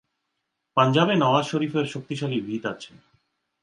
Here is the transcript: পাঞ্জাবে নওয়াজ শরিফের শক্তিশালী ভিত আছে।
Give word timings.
পাঞ্জাবে 0.77 1.13
নওয়াজ 1.15 1.45
শরিফের 1.47 1.85
শক্তিশালী 1.85 2.37
ভিত 2.39 2.63
আছে। 2.65 2.91